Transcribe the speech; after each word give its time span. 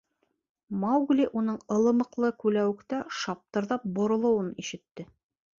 Маугли 0.83 1.27
уның 1.41 1.59
ылымыҡлы 1.75 2.33
күләүектә 2.45 3.03
шаптырҙап 3.21 3.89
боролоуын 3.99 4.53
ишетте. 4.65 5.11